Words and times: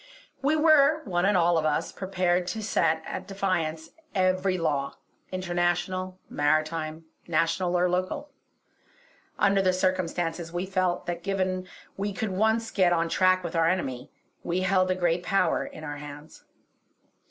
We 0.41 0.55
were, 0.55 1.03
one 1.05 1.25
and 1.27 1.37
all 1.37 1.59
of 1.59 1.63
us, 1.65 1.91
prepared 1.91 2.47
to 2.47 2.63
set 2.63 3.03
at 3.05 3.27
defiance 3.27 3.91
every 4.15 4.57
law 4.57 4.95
international, 5.31 6.17
maritime, 6.27 7.05
national 7.27 7.75
or 7.77 7.87
local. 7.87 8.31
Under 9.37 9.61
the 9.61 9.73
circumstances 9.73 10.51
we 10.51 10.65
felt 10.65 11.05
that, 11.05 11.21
given 11.21 11.67
we 11.97 12.13
could 12.13 12.31
once 12.31 12.71
get 12.71 12.91
on 12.91 13.09
track 13.09 13.43
with 13.43 13.55
our 13.55 13.69
enemy, 13.69 14.11
we 14.43 14.61
held 14.61 14.89
a 14.89 14.95
great 14.95 15.21
power 15.21 15.63
in 15.67 15.83
our 15.83 15.97
hands. 15.97 16.45